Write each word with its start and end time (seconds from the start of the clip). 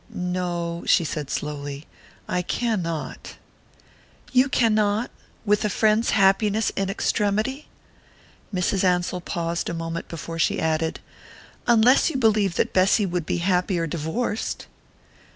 "No," 0.09 0.83
she 0.87 1.03
said 1.05 1.29
slowly. 1.29 1.85
"I 2.27 2.41
cannot." 2.41 3.35
"You 4.31 4.49
cannot? 4.49 5.11
With 5.45 5.63
a 5.63 5.69
friend's 5.69 6.09
happiness 6.09 6.71
in 6.71 6.89
extremity?" 6.89 7.67
Mrs. 8.51 8.83
Ansell 8.83 9.21
paused 9.21 9.69
a 9.69 9.75
moment 9.75 10.07
before 10.07 10.39
she 10.39 10.59
added. 10.59 11.01
"Unless 11.67 12.09
you 12.09 12.17
believe 12.17 12.55
that 12.55 12.73
Bessy 12.73 13.05
would 13.05 13.27
be 13.27 13.37
happier 13.45 13.85
divorced?" 13.85 14.65